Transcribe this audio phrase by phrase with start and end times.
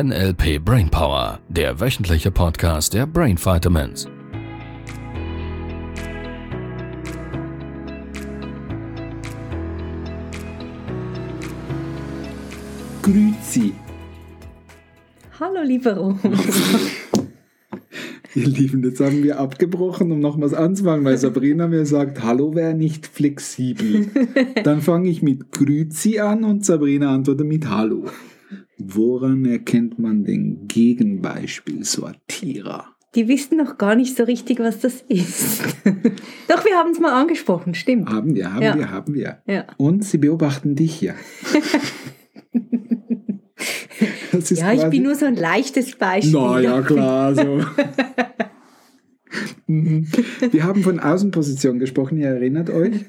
[0.00, 4.06] NLP Brainpower, der wöchentliche Podcast der Brain Vitamins.
[13.02, 13.72] Grüezi.
[15.40, 16.20] Hallo, lieber Rom.
[18.36, 22.74] Ihr Lieben, jetzt haben wir abgebrochen, um nochmals anzufangen, weil Sabrina mir sagt, Hallo wäre
[22.74, 24.06] nicht flexibel.
[24.62, 28.04] Dann fange ich mit Grüezi an und Sabrina antwortet mit Hallo.
[28.78, 32.86] Woran erkennt man den Gegenbeispiel-Sortierer?
[33.14, 35.62] Die wissen noch gar nicht so richtig, was das ist.
[36.48, 38.08] Doch, wir haben es mal angesprochen, stimmt.
[38.08, 38.76] Haben wir, haben Ja.
[38.76, 39.38] wir, haben wir.
[39.46, 39.64] Ja.
[39.78, 41.14] Und sie beobachten dich ja.
[44.50, 46.32] Ja, ich bin nur so ein leichtes Beispiel.
[46.32, 47.34] Na ja, klar.
[47.34, 47.60] So.
[49.66, 50.06] Mhm.
[50.50, 53.04] Wir haben von Außenposition gesprochen, ihr erinnert euch?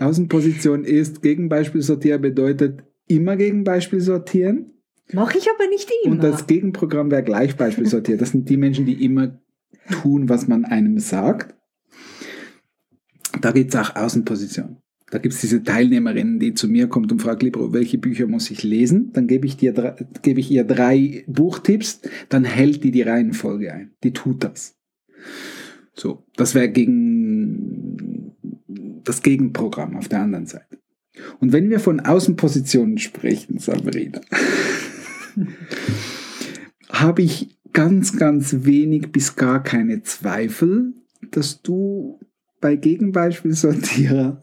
[0.00, 4.72] Außenposition ist Gegenbeispiel sortieren bedeutet immer Gegenbeispiel sortieren.
[5.12, 6.12] Mache ich aber nicht immer.
[6.12, 8.20] Und das Gegenprogramm wäre Gleichbeispiel sortiert.
[8.20, 9.40] Das sind die Menschen, die immer
[9.90, 11.54] tun, was man einem sagt.
[13.40, 14.76] Da gibt es auch Außenposition.
[15.10, 18.50] Da gibt es diese Teilnehmerin, die zu mir kommt und fragt, Libro, welche Bücher muss
[18.50, 19.10] ich lesen?
[19.12, 23.90] Dann gebe ich, dir gebe ich ihr drei Buchtipps, dann hält die die Reihenfolge ein.
[24.04, 24.76] Die tut das.
[25.94, 28.36] So, das wäre gegen
[29.02, 30.79] das Gegenprogramm auf der anderen Seite.
[31.38, 34.20] Und wenn wir von Außenpositionen sprechen, Sabrina,
[36.90, 40.92] habe ich ganz, ganz wenig bis gar keine Zweifel,
[41.30, 42.18] dass du
[42.60, 44.42] bei Gegenbeispielsortierer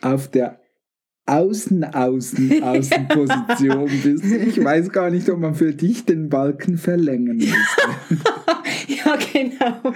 [0.00, 0.60] auf der
[1.26, 4.24] Außen, Außen, Außenposition bist.
[4.24, 7.54] Ich weiß gar nicht, ob man für dich den Balken verlängern müsste.
[8.86, 9.92] ja, genau.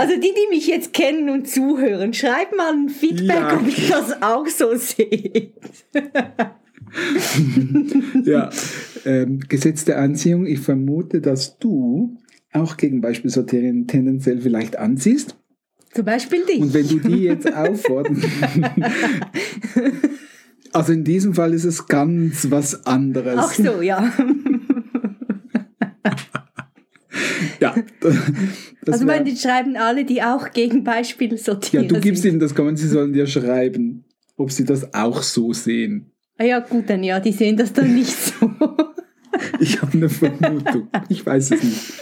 [0.00, 3.56] Also die, die mich jetzt kennen und zuhören, schreibt mal ein Feedback, Ja.
[3.56, 5.54] ob ihr das auch so seht.
[8.24, 8.50] Ja,
[9.04, 10.44] ähm, Gesetz der Anziehung.
[10.46, 12.16] Ich vermute, dass du
[12.52, 15.36] auch Gegenbeispielsortierungen tendenziell vielleicht anziehst.
[15.94, 16.60] Zum Beispiel dich.
[16.60, 18.20] Und wenn du die jetzt auffordern.
[20.72, 23.36] also in diesem Fall ist es ganz was anderes.
[23.38, 24.12] Ach so, ja.
[27.60, 27.74] Ja.
[28.82, 31.86] Das Also meine, die schreiben alle, die auch Gegenbeispiel ja, sortieren.
[31.86, 34.06] du gibst ihnen das Kommen, sie sollen dir schreiben,
[34.36, 36.12] ob sie das auch so sehen.
[36.38, 38.50] Ah ja, gut, dann ja, die sehen das dann nicht so.
[39.60, 40.88] Ich habe eine Vermutung.
[41.08, 41.92] Ich weiß es nicht.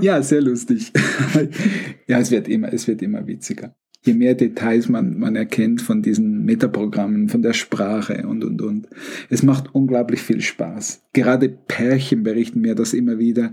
[0.00, 0.92] Ja, sehr lustig.
[2.06, 3.76] Ja, es wird immer, es wird immer witziger.
[4.08, 8.88] Je mehr Details man, man erkennt von diesen Metaprogrammen, von der Sprache und, und, und.
[9.28, 11.02] Es macht unglaublich viel Spaß.
[11.12, 13.52] Gerade Pärchen berichten mir das immer wieder,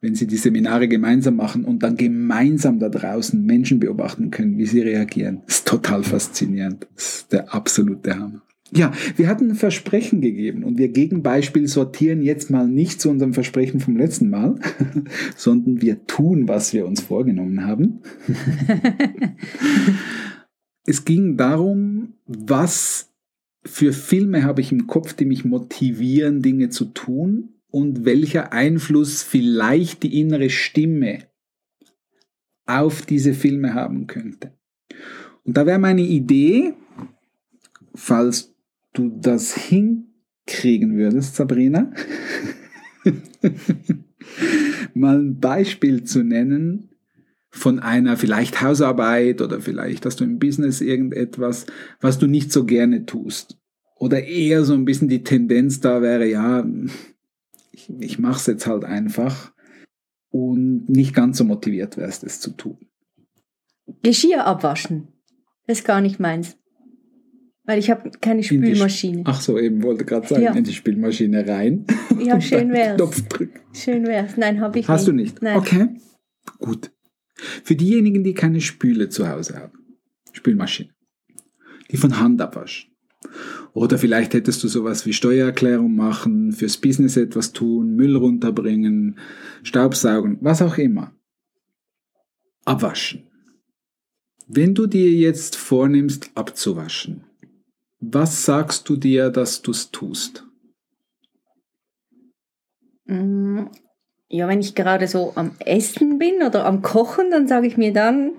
[0.00, 4.66] wenn sie die Seminare gemeinsam machen und dann gemeinsam da draußen Menschen beobachten können, wie
[4.66, 5.42] sie reagieren.
[5.46, 6.86] Das ist total faszinierend.
[6.94, 8.45] Das ist der absolute Hammer.
[8.72, 13.32] Ja, wir hatten ein Versprechen gegeben und wir Gegenbeispiel sortieren jetzt mal nicht zu unserem
[13.32, 14.58] Versprechen vom letzten Mal,
[15.36, 18.00] sondern wir tun, was wir uns vorgenommen haben.
[20.84, 23.12] es ging darum, was
[23.64, 29.22] für Filme habe ich im Kopf, die mich motivieren, Dinge zu tun und welcher Einfluss
[29.22, 31.18] vielleicht die innere Stimme
[32.64, 34.52] auf diese Filme haben könnte.
[35.44, 36.74] Und da wäre meine Idee,
[37.94, 38.55] falls
[38.98, 41.92] du das hinkriegen würdest, Sabrina,
[44.94, 46.90] mal ein Beispiel zu nennen
[47.50, 51.66] von einer vielleicht Hausarbeit oder vielleicht hast du im Business irgendetwas,
[52.00, 53.58] was du nicht so gerne tust.
[53.98, 56.66] Oder eher so ein bisschen die Tendenz da wäre, ja,
[57.72, 59.52] ich, ich mache es jetzt halt einfach
[60.30, 62.78] und nicht ganz so motiviert wärst, es zu tun.
[64.02, 65.08] Geschirr abwaschen.
[65.66, 66.58] Das ist gar nicht meins.
[67.66, 69.22] Weil ich habe keine Spülmaschine.
[69.24, 70.54] Ach so, eben wollte gerade sagen, Ja.
[70.54, 71.84] in die Spülmaschine rein.
[72.18, 72.96] Ja, schön wär's.
[72.96, 73.60] Knopf drücken.
[73.74, 74.36] Schön wär's.
[74.36, 75.08] Nein, habe ich Hast nicht.
[75.08, 75.42] du nicht?
[75.42, 75.56] Nein.
[75.58, 75.88] Okay.
[76.58, 76.90] Gut.
[77.62, 79.98] Für diejenigen, die keine Spüle zu Hause haben,
[80.32, 80.90] Spülmaschine,
[81.90, 82.90] die von Hand abwaschen.
[83.74, 89.18] Oder vielleicht hättest du sowas wie Steuererklärung machen, fürs Business etwas tun, Müll runterbringen,
[89.62, 91.12] Staubsaugen, was auch immer.
[92.64, 93.24] Abwaschen.
[94.48, 97.25] Wenn du dir jetzt vornimmst, abzuwaschen,
[98.12, 100.44] was sagst du dir, dass du es tust?
[103.06, 103.66] Mm,
[104.28, 107.92] Ja, wenn ich gerade so am Essen bin oder am Kochen, dann sage ich mir
[107.92, 108.32] dann,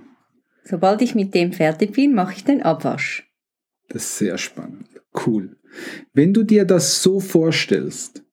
[0.66, 3.32] sobald ich mit dem fertig bin, mache ich den Abwasch.
[3.88, 4.90] Das ist sehr spannend.
[5.26, 5.58] Cool.
[6.14, 8.24] Wenn du dir das so vorstellst,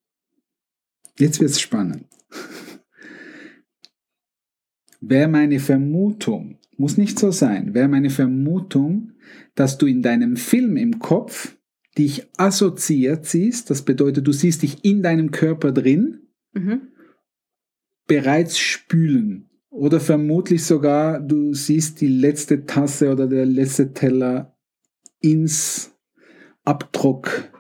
[1.17, 2.07] jetzt wird es spannend.
[5.01, 9.13] Wäre meine Vermutung, muss nicht so sein, wäre meine Vermutung,
[9.55, 11.57] dass du in deinem Film im Kopf
[11.97, 16.21] dich assoziiert siehst, das bedeutet, du siehst dich in deinem Körper drin,
[16.53, 16.89] Mhm.
[18.07, 19.51] bereits spülen.
[19.71, 24.57] Oder vermutlich sogar, du siehst die letzte Tasse oder der letzte Teller
[25.21, 25.93] ins
[26.65, 27.51] Abdruck,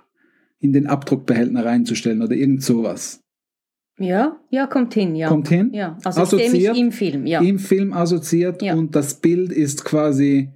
[0.61, 3.24] in den Abdruckbehälter reinzustellen oder irgend sowas.
[3.99, 5.29] Ja, ja, kommt hin, ja.
[5.29, 5.71] Kommt hin?
[5.73, 6.77] Ja, also Assoziiert?
[6.77, 7.41] im Film, ja.
[7.41, 8.75] Im Film assoziiert Ja.
[8.75, 10.51] und das Bild ist quasi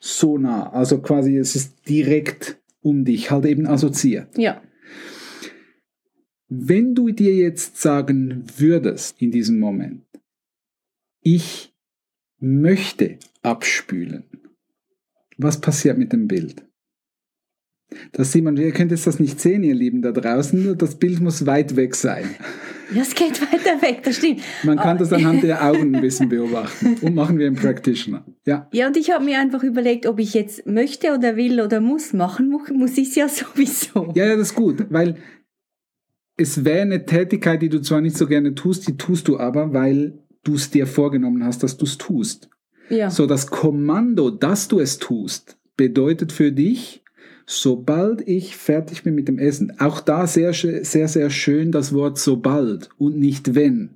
[0.00, 0.72] so nah.
[0.72, 4.36] Also quasi es ist direkt um dich, halt eben assoziiert.
[4.36, 4.60] Ja.
[6.48, 10.04] Wenn du dir jetzt sagen würdest in diesem Moment,
[11.22, 11.72] ich
[12.38, 14.24] möchte abspülen,
[15.38, 16.64] was passiert mit dem Bild?
[18.12, 21.20] Das sieht man, ihr könnt jetzt das nicht sehen, ihr Lieben da draußen, das Bild
[21.20, 22.24] muss weit weg sein.
[22.92, 24.40] Ja, es geht weiter weg, das stimmt.
[24.64, 28.24] Man kann das anhand der Augen ein bisschen beobachten und machen wir einen Practitioner.
[28.44, 31.80] Ja, Ja, und ich habe mir einfach überlegt, ob ich jetzt möchte oder will oder
[31.80, 34.12] muss machen, mu- muss ich es ja sowieso.
[34.16, 35.16] ja, ja, das ist gut, weil
[36.36, 39.72] es wäre eine Tätigkeit, die du zwar nicht so gerne tust, die tust du aber,
[39.72, 42.50] weil du es dir vorgenommen hast, dass du es tust.
[42.90, 43.10] Ja.
[43.10, 47.02] So, das Kommando, dass du es tust, bedeutet für dich,
[47.46, 52.18] sobald ich fertig bin mit dem Essen, auch da sehr, sehr, sehr schön das Wort
[52.18, 53.90] sobald und nicht wenn.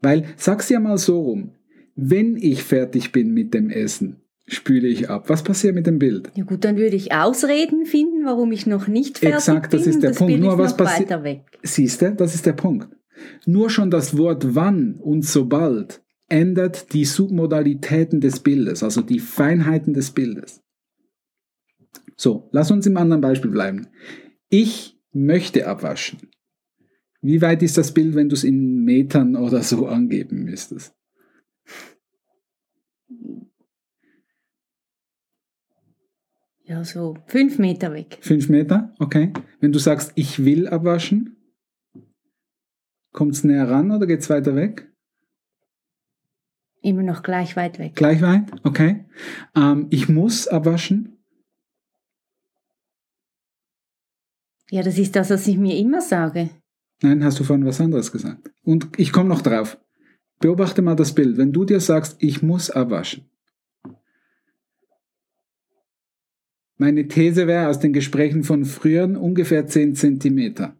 [0.00, 1.52] Weil, sag's ja mal so rum,
[1.94, 4.16] wenn ich fertig bin mit dem Essen,
[4.46, 5.28] spüle ich ab.
[5.28, 6.30] Was passiert mit dem Bild?
[6.34, 9.90] Ja gut, dann würde ich Ausreden finden, warum ich noch nicht fertig Exakt, das bin.
[9.90, 10.38] ist und der das Punkt.
[10.40, 11.42] Nur ist was noch passi- weiter weg.
[11.62, 12.88] Siehst du, das ist der Punkt.
[13.46, 19.94] Nur schon das Wort wann und sobald ändert die Submodalitäten des Bildes, also die Feinheiten
[19.94, 20.60] des Bildes.
[22.16, 23.88] So, lass uns im anderen Beispiel bleiben.
[24.48, 26.30] Ich möchte abwaschen.
[27.20, 30.94] Wie weit ist das Bild, wenn du es in Metern oder so angeben müsstest?
[36.64, 38.18] Ja, so fünf Meter weg.
[38.22, 38.94] Fünf Meter?
[38.98, 39.32] Okay.
[39.60, 41.36] Wenn du sagst, ich will abwaschen,
[43.12, 44.90] kommt es näher ran oder geht es weiter weg?
[46.80, 47.94] Immer noch gleich weit weg.
[47.94, 48.50] Gleich weit?
[48.64, 49.04] Okay.
[49.54, 51.11] Ähm, ich muss abwaschen.
[54.72, 56.48] Ja, das ist das, was ich mir immer sage.
[57.02, 58.50] Nein, hast du vorhin was anderes gesagt.
[58.62, 59.78] Und ich komme noch drauf.
[60.40, 61.36] Beobachte mal das Bild.
[61.36, 63.28] Wenn du dir sagst, ich muss abwaschen.
[66.78, 70.74] Meine These wäre aus den Gesprächen von früheren ungefähr 10 Zentimeter.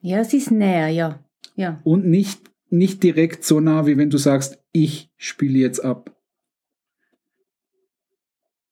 [0.00, 1.24] Ja, es ist näher, ja.
[1.54, 1.80] Ja.
[1.84, 6.20] Und nicht, nicht direkt so nah, wie wenn du sagst, ich spiele jetzt ab.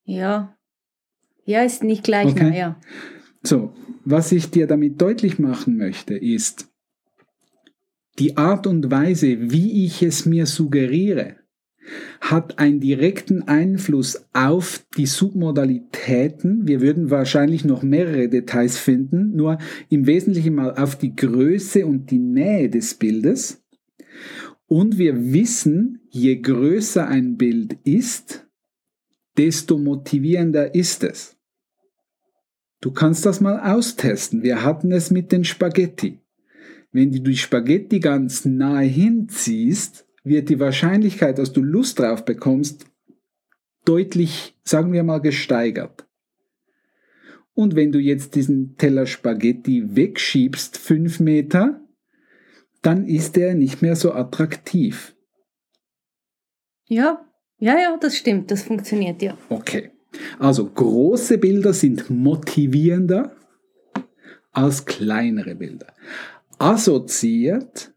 [0.03, 0.59] Ja.
[1.45, 2.51] Ja, ist nicht gleich Okay.
[2.51, 2.81] nah, ja.
[3.46, 3.75] So,
[4.05, 6.69] was ich dir damit deutlich machen möchte, ist,
[8.19, 11.37] die Art und Weise, wie ich es mir suggeriere,
[12.20, 16.67] hat einen direkten Einfluss auf die Submodalitäten.
[16.67, 19.58] Wir würden wahrscheinlich noch mehrere Details finden, nur
[19.91, 23.62] im Wesentlichen mal auf die Größe und die Nähe des Bildes.
[24.67, 28.46] Und wir wissen, je größer ein Bild ist,
[29.37, 31.34] desto motivierender ist es.
[32.81, 34.43] Du kannst das mal austesten.
[34.43, 36.21] Wir hatten es mit den Spaghetti.
[36.93, 42.87] Wenn du die Spaghetti ganz nahe hinziehst, wird die Wahrscheinlichkeit, dass du Lust drauf bekommst,
[43.85, 46.06] deutlich, sagen wir mal, gesteigert.
[47.53, 51.81] Und wenn du jetzt diesen Teller Spaghetti wegschiebst, fünf Meter,
[52.82, 55.15] dann ist er nicht mehr so attraktiv.
[56.87, 57.25] Ja,
[57.58, 59.39] ja, ja, das stimmt, das funktioniert, ja.
[59.49, 59.94] Okay.
[60.39, 63.37] Also große Bilder sind motivierender
[64.53, 65.94] als kleinere Bilder.
[66.59, 67.93] Assoziiert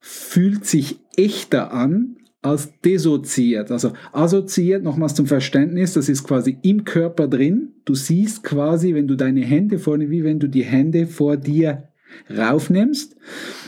[0.00, 3.70] fühlt sich echter an als desoziiert.
[3.70, 7.72] Also assoziiert, nochmals zum Verständnis, das ist quasi im Körper drin.
[7.84, 11.88] Du siehst quasi, wenn du deine Hände vorne, wie wenn du die Hände vor dir
[12.30, 13.16] raufnimmst.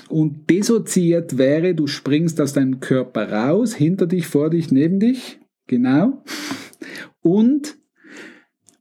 [0.09, 5.40] Und desoziiert wäre, du springst aus deinem Körper raus, hinter dich, vor dich, neben dich.
[5.66, 6.23] Genau.
[7.23, 7.76] Und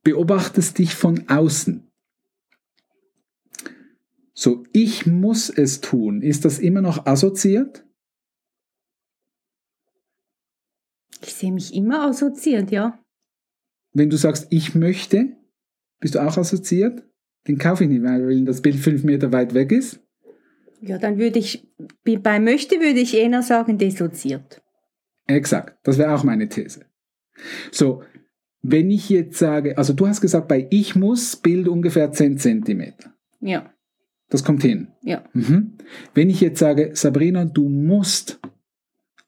[0.10, 1.88] beobachtest dich von außen.
[4.34, 6.24] So, ich muss es tun.
[6.24, 7.86] Ist das immer noch assoziiert?
[11.22, 12.98] Ich sehe mich immer assoziiert, ja.
[13.94, 15.38] Wenn du sagst, ich möchte,
[16.00, 17.04] bist du auch assoziiert?
[17.48, 20.00] Den kaufe ich nicht, weil das Bild fünf Meter weit weg ist.
[20.82, 21.68] Ja, dann würde ich,
[22.04, 24.62] bei möchte würde ich eher sagen desoziiert.
[25.28, 26.86] Exakt, das wäre auch meine These.
[27.72, 28.04] So,
[28.62, 33.13] wenn ich jetzt sage, also du hast gesagt, bei ich muss Bild ungefähr 10 Zentimeter.
[33.39, 33.74] Ja,
[34.30, 34.89] Das kommt hin.
[35.01, 35.24] ja.
[35.34, 35.78] Mhm.
[36.13, 38.39] Wenn ich jetzt sage, Sabrina, du musst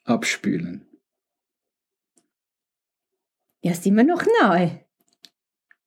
[0.04, 0.86] abspülen,
[3.64, 4.82] Ja, ist immer noch nahe.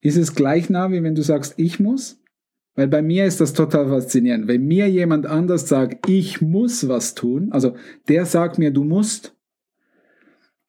[0.00, 2.20] Ist es gleich nah, wie wenn du sagst, ich muss?
[2.76, 4.48] Weil bei mir ist das total faszinierend.
[4.48, 7.76] Wenn mir jemand anders sagt, ich muss was tun, also
[8.08, 9.36] der sagt mir, du musst,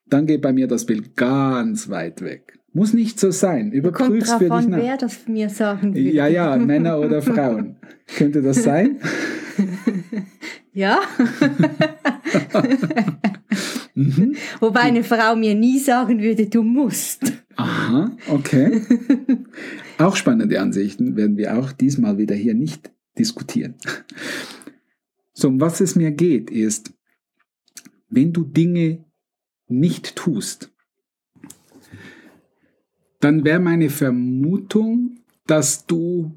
[0.05, 2.59] dann geht bei mir das Bild ganz weit weg.
[2.75, 3.71] Muss nicht so sein.
[3.71, 4.77] Überprüf's Kommt für dich an, nach.
[4.79, 6.13] wer das mir sagen will.
[6.13, 7.77] Ja, ja, Männer oder Frauen.
[8.17, 8.99] Könnte das sein?
[10.73, 10.99] Ja?
[13.97, 14.35] Mhm.
[14.59, 17.31] Wobei eine Frau mir nie sagen würde, du musst.
[17.55, 18.81] Aha, okay.
[19.97, 23.75] Auch spannende Ansichten werden wir auch diesmal wieder hier nicht diskutieren.
[25.31, 26.91] So, um was es mir geht, ist,
[28.09, 29.05] wenn du Dinge
[29.69, 30.74] nicht tust,
[33.19, 36.33] dann wäre meine Vermutung, dass du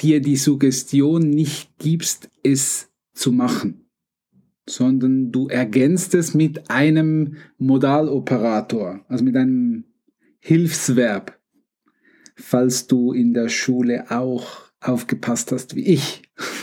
[0.00, 3.86] dir die Suggestion nicht gibst, es zu machen,
[4.68, 9.84] sondern du ergänzt es mit einem Modaloperator, also mit einem
[10.38, 11.38] Hilfsverb,
[12.36, 16.22] falls du in der Schule auch aufgepasst hast wie ich.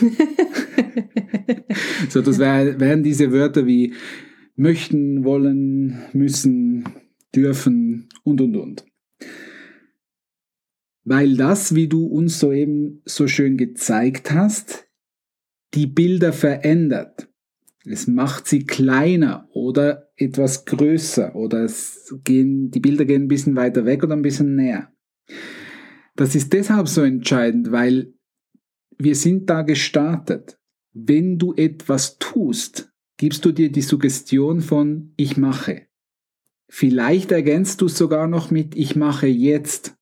[2.08, 3.94] so, das wär, wären diese Wörter wie
[4.56, 6.84] möchten, wollen, müssen,
[7.34, 8.84] dürfen und und und.
[11.04, 14.88] Weil das, wie du uns soeben so schön gezeigt hast,
[15.74, 17.28] die Bilder verändert.
[17.84, 23.56] Es macht sie kleiner oder etwas größer oder es gehen, die Bilder gehen ein bisschen
[23.56, 24.90] weiter weg oder ein bisschen näher.
[26.16, 28.14] Das ist deshalb so entscheidend, weil
[28.96, 30.58] wir sind da gestartet.
[30.92, 35.88] Wenn du etwas tust, gibst du dir die Suggestion von ich mache.
[36.68, 39.96] Vielleicht ergänzt du es sogar noch mit ich mache jetzt.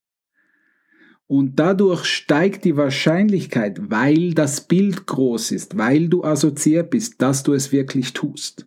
[1.32, 7.42] Und dadurch steigt die Wahrscheinlichkeit, weil das Bild groß ist, weil du assoziiert bist, dass
[7.42, 8.66] du es wirklich tust.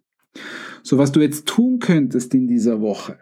[0.82, 3.20] So was du jetzt tun könntest in dieser Woche,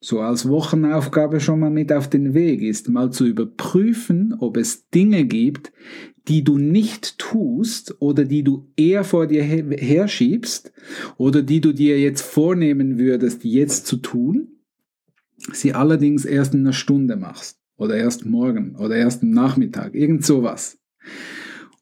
[0.00, 4.88] so als Wochenaufgabe schon mal mit auf den Weg ist, mal zu überprüfen, ob es
[4.88, 5.70] Dinge gibt,
[6.26, 10.72] die du nicht tust oder die du eher vor dir herschiebst
[11.18, 14.48] oder die du dir jetzt vornehmen würdest, jetzt zu tun,
[15.52, 20.24] sie allerdings erst in einer Stunde machst oder erst morgen oder erst am Nachmittag, irgend
[20.24, 20.78] sowas.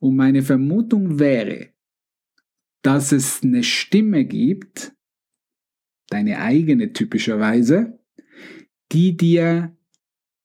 [0.00, 1.68] Und meine Vermutung wäre,
[2.82, 4.92] dass es eine Stimme gibt,
[6.10, 7.98] deine eigene typischerweise,
[8.92, 9.74] die dir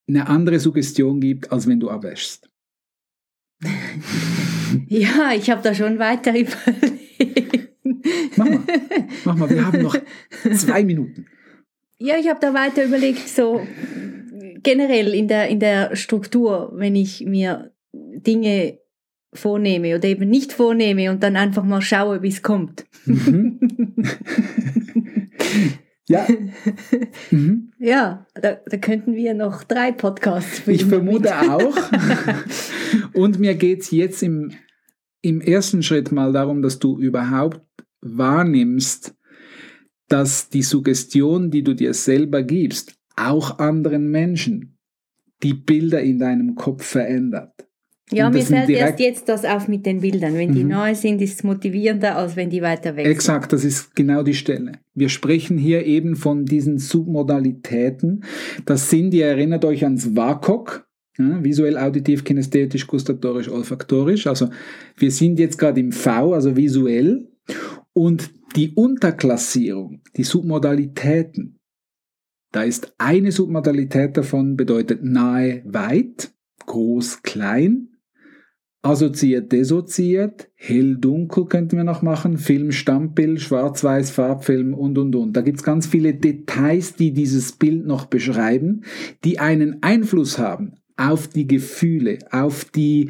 [0.08, 2.50] eine andere Suggestion gibt, als wenn du abwäschst.
[4.88, 7.70] Ja, ich habe da schon weiter überlegt.
[8.36, 8.60] Mach mal,
[9.26, 9.98] mach mal, wir haben noch
[10.56, 11.26] zwei Minuten.
[11.98, 13.66] Ja, ich habe da weiter überlegt, so
[14.64, 18.80] generell in der, in der Struktur, wenn ich mir Dinge
[19.34, 22.86] vornehme oder eben nicht vornehme und dann einfach mal schaue, wie es kommt.
[23.06, 23.60] Mhm.
[26.08, 26.28] ja.
[27.30, 27.72] Mhm.
[27.80, 31.28] Ja, da, da könnten wir noch drei Podcasts Ich filmen damit.
[31.28, 31.78] vermute auch.
[33.14, 34.52] Und mir geht es jetzt im,
[35.22, 37.62] im ersten Schritt mal darum, dass du überhaupt
[38.02, 39.16] wahrnimmst,
[40.08, 44.78] dass die Suggestion, die du dir selber gibst, auch anderen Menschen
[45.44, 47.54] die Bilder in deinem Kopf verändert.
[48.12, 50.34] Ja, mir fällt erst jetzt das auf mit den Bildern.
[50.34, 50.72] Wenn die Mhm.
[50.72, 53.12] neu sind, ist es motivierender, als wenn die weiter weg sind.
[53.14, 54.74] Exakt, das ist genau die Stelle.
[54.96, 58.24] Wir sprechen hier eben von diesen Submodalitäten.
[58.66, 60.88] Das sind, ihr erinnert euch ans WAKOK,
[61.20, 64.26] ja, visuell, auditiv, kinästhetisch, gustatorisch, olfaktorisch.
[64.26, 64.50] Also
[64.98, 67.28] wir sind jetzt gerade im V, also visuell.
[67.94, 71.59] Und die Unterklassierung, die Submodalitäten,
[72.52, 76.32] da ist eine Submodalität davon bedeutet nahe, weit,
[76.66, 77.90] groß, klein.
[78.82, 85.34] Assoziiert, desoziiert, hell, dunkel könnten wir noch machen, Film, Stammbild, Schwarz-Weiß, Farbfilm und, und, und.
[85.34, 88.86] Da gibt's ganz viele Details, die dieses Bild noch beschreiben,
[89.26, 93.10] die einen Einfluss haben auf die Gefühle, auf die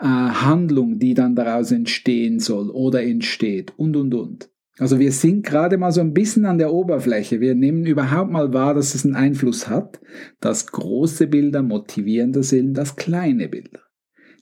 [0.00, 4.50] äh, Handlung, die dann daraus entstehen soll oder entsteht und, und, und.
[4.78, 7.40] Also wir sind gerade mal so ein bisschen an der Oberfläche.
[7.40, 10.00] Wir nehmen überhaupt mal wahr, dass es einen Einfluss hat,
[10.40, 13.80] dass große Bilder motivierender sind als kleine Bilder.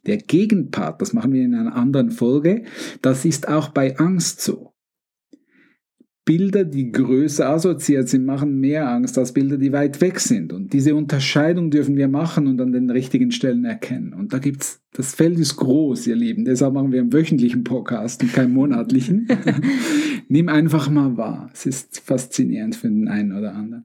[0.04, 2.64] Der Gegenpart, das machen wir in einer anderen Folge,
[3.02, 4.75] das ist auch bei Angst so.
[6.26, 10.52] Bilder, die größer assoziiert sind, machen mehr Angst als Bilder, die weit weg sind.
[10.52, 14.12] Und diese Unterscheidung dürfen wir machen und an den richtigen Stellen erkennen.
[14.12, 16.44] Und da gibt's, das Feld ist groß, ihr Lieben.
[16.44, 19.28] Deshalb machen wir einen wöchentlichen Podcast und keinen monatlichen.
[20.28, 21.48] Nimm einfach mal wahr.
[21.54, 23.84] Es ist faszinierend für den einen oder anderen.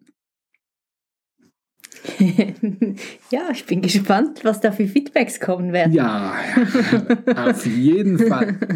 [3.30, 5.94] ja, ich bin gespannt, was da für Feedbacks kommen werden.
[5.94, 6.34] Ja,
[7.36, 8.58] auf jeden Fall.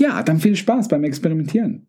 [0.00, 1.88] Ja, dann viel Spaß beim Experimentieren.